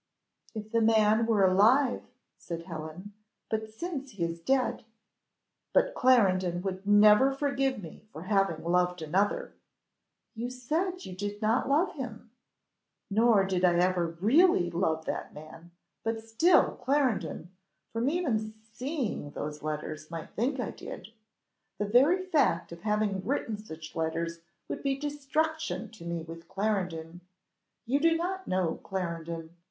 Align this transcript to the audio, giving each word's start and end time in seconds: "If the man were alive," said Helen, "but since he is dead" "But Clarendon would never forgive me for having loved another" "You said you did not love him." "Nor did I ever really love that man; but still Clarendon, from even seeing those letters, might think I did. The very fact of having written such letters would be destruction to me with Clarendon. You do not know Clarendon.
"If 0.55 0.71
the 0.71 0.81
man 0.81 1.27
were 1.27 1.45
alive," 1.45 2.01
said 2.35 2.63
Helen, 2.63 3.13
"but 3.51 3.69
since 3.69 4.13
he 4.13 4.23
is 4.23 4.39
dead" 4.39 4.83
"But 5.75 5.93
Clarendon 5.93 6.63
would 6.63 6.87
never 6.87 7.31
forgive 7.31 7.83
me 7.83 8.07
for 8.11 8.23
having 8.23 8.63
loved 8.63 9.03
another" 9.03 9.53
"You 10.33 10.49
said 10.49 11.05
you 11.05 11.15
did 11.15 11.39
not 11.39 11.69
love 11.69 11.91
him." 11.93 12.31
"Nor 13.11 13.45
did 13.45 13.63
I 13.63 13.75
ever 13.75 14.07
really 14.19 14.71
love 14.71 15.05
that 15.05 15.35
man; 15.35 15.69
but 16.03 16.23
still 16.23 16.77
Clarendon, 16.77 17.51
from 17.93 18.09
even 18.09 18.55
seeing 18.73 19.29
those 19.29 19.61
letters, 19.61 20.09
might 20.09 20.31
think 20.31 20.59
I 20.59 20.71
did. 20.71 21.09
The 21.77 21.85
very 21.85 22.25
fact 22.25 22.71
of 22.71 22.81
having 22.81 23.23
written 23.23 23.55
such 23.55 23.95
letters 23.95 24.39
would 24.67 24.81
be 24.81 24.97
destruction 24.97 25.91
to 25.91 26.05
me 26.05 26.23
with 26.23 26.47
Clarendon. 26.47 27.21
You 27.85 27.99
do 27.99 28.17
not 28.17 28.47
know 28.47 28.79
Clarendon. 28.81 29.55